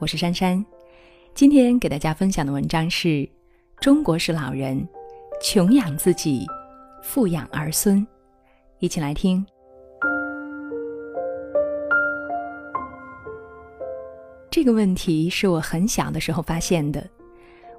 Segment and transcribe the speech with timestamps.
[0.00, 0.64] 我是珊珊。
[1.34, 3.08] 今天给大家分享的文章是
[3.80, 4.88] 《中国式老人
[5.42, 6.46] 穷养自己，
[7.02, 7.98] 富养儿孙》，
[8.78, 9.44] 一起来听。
[14.48, 17.04] 这个问题是我很小的时候发现的。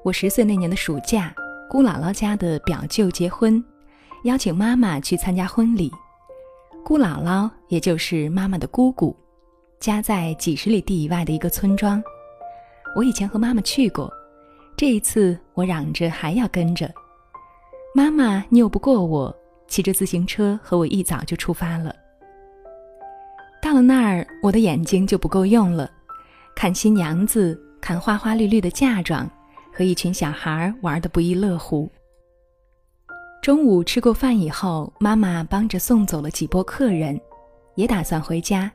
[0.03, 1.33] 我十岁那年的暑假，
[1.69, 3.63] 姑姥姥家的表舅结婚，
[4.25, 5.89] 邀请妈妈去参加婚礼。
[6.83, 9.15] 姑姥姥也就是妈妈的姑姑，
[9.79, 12.03] 家在几十里地以外的一个村庄。
[12.95, 14.11] 我以前和妈妈去过，
[14.75, 16.91] 这一次我嚷着还要跟着。
[17.95, 19.33] 妈妈拗不过我，
[19.67, 21.95] 骑着自行车和我一早就出发了。
[23.61, 25.89] 到了那儿，我的眼睛就不够用了。
[26.55, 29.29] 看新娘子，看花花绿绿的嫁妆，
[29.73, 31.89] 和一群小孩玩得不亦乐乎。
[33.41, 37.19] 中午吃过饭以后，妈妈帮着送走了几波客人，
[37.75, 38.69] 也打算回家。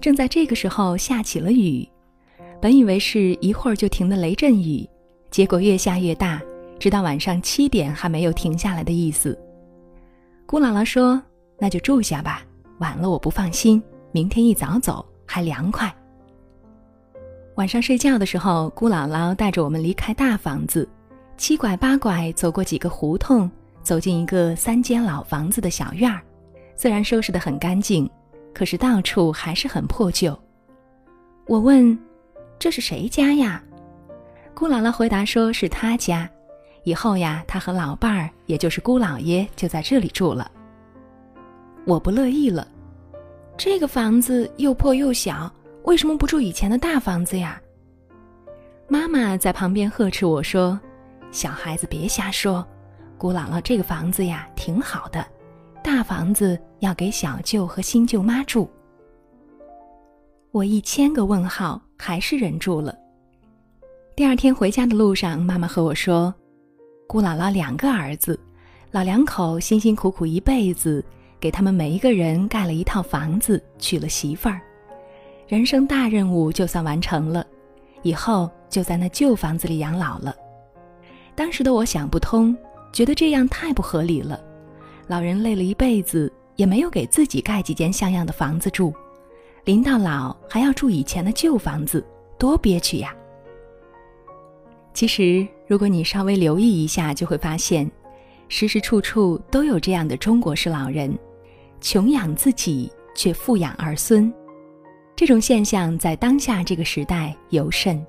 [0.00, 1.88] 正在这个时候下起了雨，
[2.60, 4.88] 本以为是一会儿就停的雷阵雨，
[5.30, 6.40] 结果越下越大，
[6.78, 9.38] 直到晚上七点还没有停下来的意思。
[10.46, 11.20] 姑姥姥说
[11.58, 12.42] ：“那就住下吧，
[12.78, 15.92] 晚了我不放心，明天一早走还凉快。”
[17.56, 20.88] 晚上睡觉的时候，姑姥姥带着我们离开大房子，
[21.36, 23.50] 七拐八拐走过几个胡同，
[23.82, 26.20] 走进一个三间老房子的小院儿。
[26.76, 28.08] 虽然收拾得很干净，
[28.56, 30.34] 可是到处还是很破旧。
[31.46, 31.96] 我问
[32.58, 33.62] ：“这是谁家呀？”
[34.56, 36.26] 姑姥姥回答说：“是他家，
[36.84, 40.50] 以后呀，他和老伴儿，也就是姑姥爷，就在这里住了。”
[41.84, 42.66] 我不乐意了，
[43.58, 45.52] 这个房子又破又小。
[45.82, 47.60] 为什么不住以前的大房子呀？
[48.88, 50.80] 妈妈在旁边呵斥我说
[51.30, 52.66] ：“小孩子别瞎说，
[53.18, 55.26] 姑姥姥这个房子呀挺好的，
[55.86, 58.68] 大房子要给小舅和新舅妈住。”
[60.50, 62.92] 我一千个问号，还是忍住了。
[64.16, 66.34] 第二天回家的路上，妈妈和我说
[67.06, 68.36] ：“姑姥姥两个儿子，
[68.90, 71.04] 老两口辛辛苦苦一辈子，
[71.38, 74.60] 给他们每一个人盖了一套房子，娶了媳妇儿。”
[75.46, 77.46] 人生大任务就算完成了，
[78.02, 80.34] 以后就在那旧房子里养老了。
[81.36, 82.56] 当时的我想不通，
[82.92, 84.42] 觉得这样太不合理了。
[85.06, 88.92] 老人累了一辈子，也没有给自己盖几间像样的房子住，
[89.64, 92.04] 临到老还要住以前的旧房子，
[92.38, 93.14] 多憋屈呀！
[94.92, 97.90] 其实，如果你稍微留意一下，就会发现，
[98.48, 101.16] 时时处处都有这样的中国式老人，
[101.80, 104.32] 穷养自己却富养儿孙。
[105.14, 108.04] 这种现象在当下这个时代尤甚。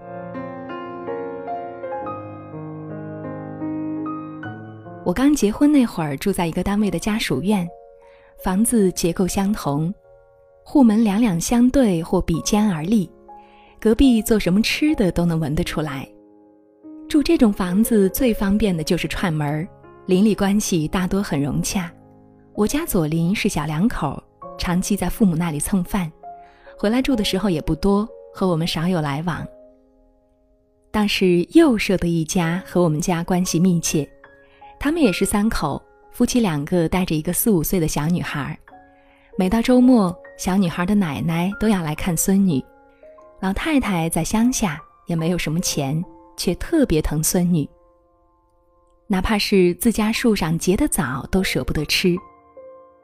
[5.07, 7.65] 我刚结婚那会儿，住在一个单位的家属院，
[8.43, 9.93] 房子结构相同，
[10.65, 13.09] 户门两两相对或比肩而立，
[13.79, 16.05] 隔壁做什么吃的都能闻得出来。
[17.07, 19.65] 住这种房子最方便的就是串门，
[20.07, 21.89] 邻里关系大多很融洽。
[22.53, 24.21] 我家左邻是小两口，
[24.57, 26.11] 长期在父母那里蹭饭。
[26.77, 29.47] 回来住的时候也不多，和我们少有来往。
[30.91, 34.05] 当时右舍的一家和我们家关系密切，
[34.79, 38.57] 他们也是三口，夫妻两个带着一个四五岁的小女孩。
[39.37, 42.63] 每到周末，小女孩的奶奶都要来看孙女。
[43.39, 46.03] 老太太在乡下也没有什么钱，
[46.35, 47.67] 却特别疼孙女。
[49.07, 52.15] 哪怕是自家树上结的枣，都舍不得吃。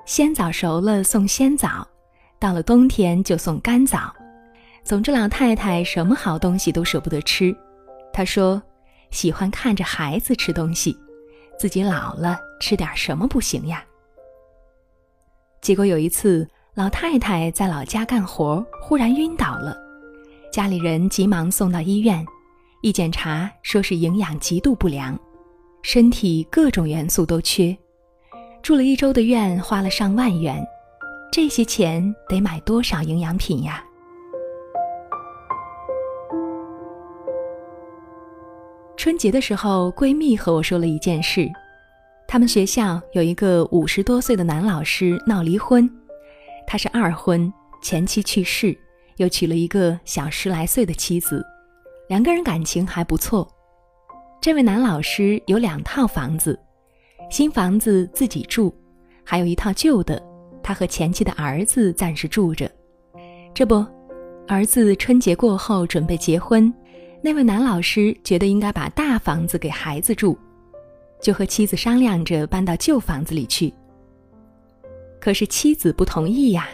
[0.05, 1.87] 鲜枣熟了送鲜枣。
[2.39, 4.13] 到了冬天就送干枣，
[4.83, 7.55] 总之老太太什么好东西都舍不得吃。
[8.11, 8.61] 她说
[9.11, 10.93] ：“喜欢看着孩子吃东西，
[11.57, 13.83] 自己老了吃点什么不行呀？”
[15.61, 19.77] 结果有一次，老太太在老家干活，忽然晕倒了，
[20.51, 22.25] 家里人急忙送到医院，
[22.81, 25.17] 一检查说是营养极度不良，
[25.81, 27.77] 身体各种元素都缺，
[28.61, 30.61] 住了一周的院，花了上万元。
[31.31, 33.83] 这些钱得买多少营养品呀？
[39.03, 41.51] 春节的时候，闺蜜和我说了一件事：
[42.25, 45.89] 他们学校有一个五十多岁的男老师闹离婚，
[46.65, 47.51] 他是二婚，
[47.81, 48.73] 前妻去世，
[49.17, 51.45] 又娶了一个小十来岁的妻子，
[52.07, 53.45] 两个人感情还不错。
[54.41, 56.57] 这位男老师有两套房子，
[57.29, 58.73] 新房子自己住，
[59.21, 60.23] 还有一套旧的。
[60.63, 62.71] 他和前妻的儿子暂时住着，
[63.53, 63.85] 这不，
[64.47, 66.73] 儿子春节过后准备结婚，
[67.25, 70.37] 那位男老师觉得应该把大房子给孩子住，
[71.21, 73.73] 就和妻子商量着搬到旧房子里去。
[75.21, 76.67] 可是妻子不同意呀，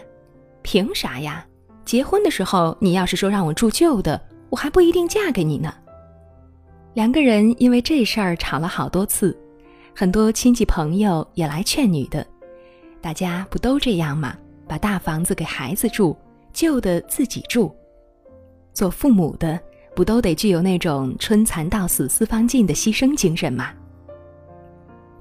[0.64, 1.46] 凭啥呀？
[1.86, 4.20] 结婚的时候你要是说让我住旧的，
[4.50, 5.72] 我还不一定嫁给你呢。
[6.96, 9.38] 两个人因为这事儿吵了好多次，
[9.96, 12.26] 很多亲戚朋友也来劝女的。
[13.00, 14.36] 大家不都这样吗？
[14.68, 16.18] 把大房子给孩子住，
[16.54, 17.72] 旧的自己住。
[18.74, 19.60] 做父母的
[20.00, 23.74] 不都得具有那种春蚕到死丝方尽的牺牲精神吗？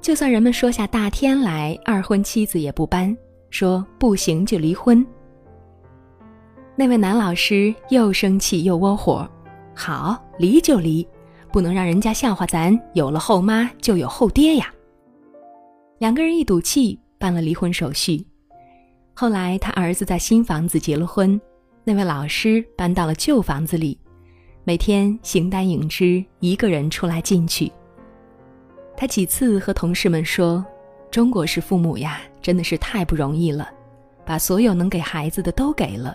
[0.01, 3.17] 就算人们说下大天来，二婚妻子也不搬，
[3.51, 5.05] 说不行就离婚。
[6.77, 9.29] 那位男老师又生气又窝火，
[9.75, 11.05] 好离就离，
[11.51, 14.73] 不能让人家笑话咱有了后妈就有后爹呀。
[15.99, 18.25] 两个人一赌气办了离婚手续，
[19.13, 21.41] 后来他儿子在新房子结了婚，
[21.83, 23.99] 那位老师搬到了旧房子里，
[24.69, 27.73] 每天形单影只，一个人出来进去。
[28.94, 30.62] 他几次和同事们说
[31.11, 33.67] ：“中国式父母呀，真的是太不容易了，
[34.26, 36.15] 把所有能给孩子的都给了。”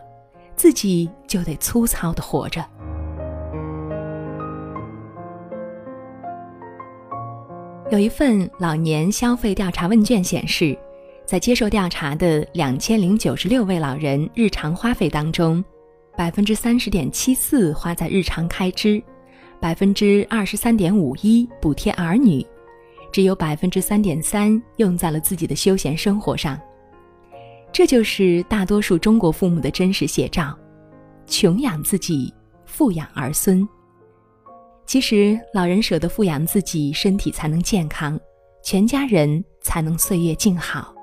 [0.56, 2.64] 自己就得粗糙的活着。
[7.90, 10.78] 有一份老年消费调查问卷显示，
[11.26, 15.66] 在接受调查的两千零九十六位老人日常花费当中，
[16.16, 19.02] 百分之三十点七四花在日常开支，
[19.60, 22.46] 百分之二十三点五一补贴儿女，
[23.12, 26.60] 只有百分之三点三用在了自己的休闲生活上。
[27.72, 30.56] 这就是大多数中国父母的真实写照：
[31.26, 32.32] 穷养自己，
[32.66, 33.68] 富养儿孙。
[34.86, 38.20] 其实，老人舍得富养自己，身体才能健康，
[38.62, 40.94] 全家人才能岁月静好。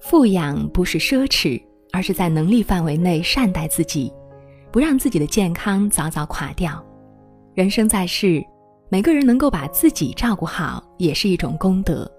[0.00, 1.62] 富养不是奢侈，
[1.92, 4.12] 而是在能力范围内善待自己，
[4.72, 6.84] 不让自己的健康早早垮掉。
[7.54, 8.42] 人生在世，
[8.88, 12.10] 每个人能够把自己照顾好，也是一种功德。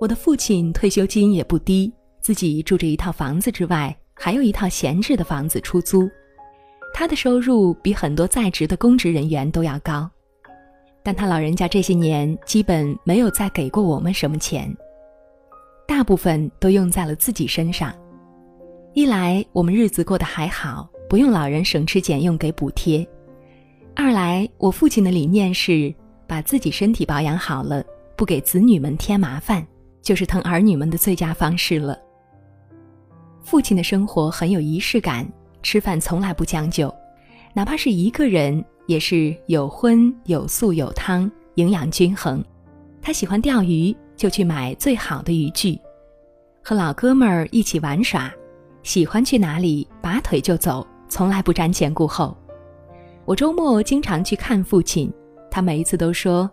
[0.00, 6.08] 我的父亲退休金也不低，自己住着一套房子之外，还有一套闲置的房子出租。
[6.92, 10.10] 他的收入比很多在职的公职人员都要高，
[11.02, 14.70] 但他老人家这些年基本没有再给过我们什么钱，
[15.88, 17.94] 大部分都用在了自己身上。
[18.94, 23.06] 一来我们日子过得还好，不用老人省吃俭用给补贴；
[23.94, 25.94] 二来我父亲的理念是
[26.26, 27.82] 把自己身体保养好了，
[28.16, 29.66] 不给子女们添麻烦。
[30.02, 31.96] 就是疼儿女们的最佳方式了。
[33.40, 35.24] 父亲的生活很有仪式感，
[35.62, 36.92] 吃饭从来不将就，
[37.54, 42.44] 哪怕是一个人也是有荤有素有汤，营养均衡。
[43.00, 45.78] 他喜欢钓鱼，就去买最好的渔具，
[46.64, 48.28] 和老哥们儿一起玩耍，
[48.82, 52.36] 喜欢去哪里拔腿就走，从来不瞻前顾后。
[53.24, 55.12] 我周末经常去看父亲，
[55.50, 56.50] 他每一次都说，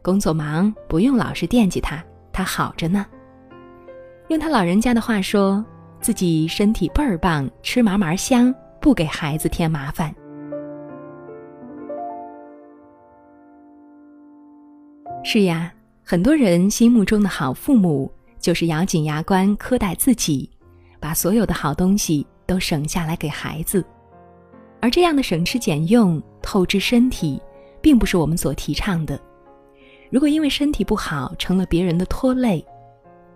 [0.00, 2.02] 工作忙，不用老是惦记他。
[2.32, 3.04] 他好着呢。
[4.28, 5.64] 用他老人家的话说，
[6.00, 10.14] 自己身体倍儿棒，吃嘛嘛香，不给孩子添麻烦。
[15.22, 20.48] 是呀，很多人心目中的好父母，就是咬紧牙关苛待自己，
[21.00, 23.84] 把所有的好东西都省下来给孩子。
[24.80, 27.40] 而这样的省吃俭用、透支身体，
[27.80, 29.20] 并不是我们所提倡的。
[30.10, 32.64] 如果因为身体不好成了别人的拖累，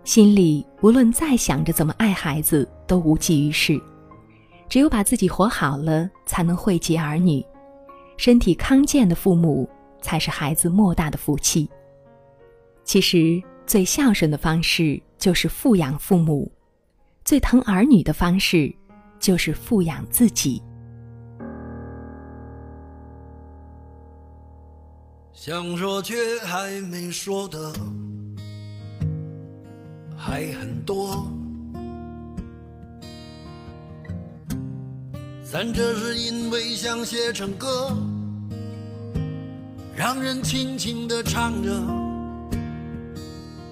[0.03, 3.79] 心里无论再想着怎么爱孩子都无济于事。
[4.69, 7.45] 只有把自己活好了，才能惠及儿女。
[8.15, 9.69] 身体康健的父母
[10.01, 11.69] 才是孩子莫大的福气。
[12.85, 16.49] 其实最孝顺的方式就是富养父母，
[17.23, 18.73] 最疼儿女的方式
[19.19, 20.61] 就是富养自己。
[25.33, 27.73] 想说却还没说的
[30.15, 31.25] 还很多，
[35.43, 37.91] 咱这是因为想写成歌，
[39.95, 41.71] 让人轻轻的唱着，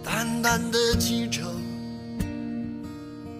[0.03, 1.43] 淡淡的记着，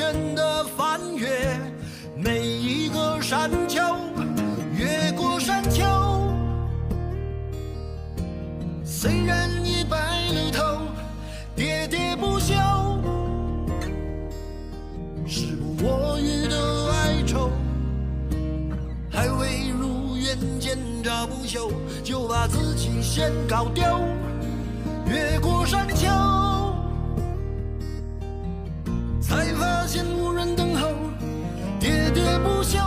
[0.00, 1.28] 疲倦的翻越
[2.16, 3.82] 每一个山丘，
[4.74, 5.84] 越过山丘。
[8.82, 10.62] 虽然已白了头，
[11.54, 12.54] 喋喋不休，
[15.26, 17.50] 时不我予的哀愁，
[19.10, 21.70] 还未如愿见着不朽，
[22.02, 23.84] 就把自己先搞丢。
[25.06, 26.08] 越过山丘，
[32.42, 32.78] 不休，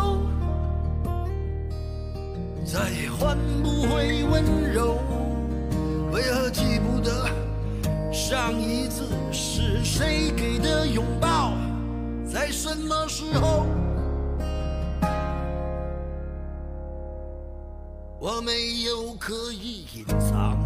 [2.65, 4.99] 再也换不回温柔。
[6.11, 7.27] 为何记不得
[8.11, 11.53] 上一次是谁给的拥抱，
[12.25, 13.65] 在什么时候？
[18.19, 20.57] 我没有刻意隐藏，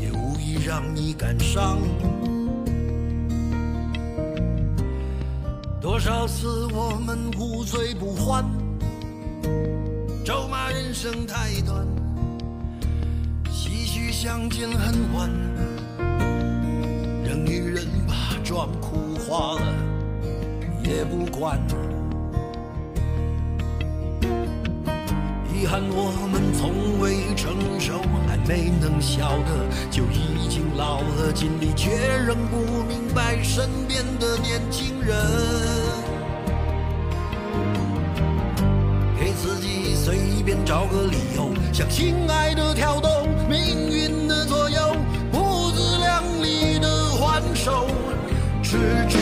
[0.00, 1.78] 也无意让你感伤。
[5.96, 8.44] 多少次我们无醉不欢，
[10.22, 11.86] 咒骂人生太短。
[13.46, 15.30] 唏嘘相见恨晚，
[17.24, 19.74] 让女人把妆哭花了
[20.84, 21.58] 也不管。
[25.50, 28.02] 遗憾我们从未成熟，
[28.46, 31.90] 没能笑得就已经老了，尽力却
[32.26, 35.16] 仍不明白身边的年轻人。
[39.18, 44.96] 给自己随便找个理由，向心爱的挑逗，命运的左右，
[45.32, 47.88] 不自量力的还手，
[48.62, 49.18] 直至